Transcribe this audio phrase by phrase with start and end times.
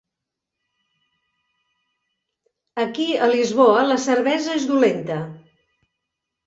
[2.85, 5.25] Aquí a Lisboa la cervesa és dolenta.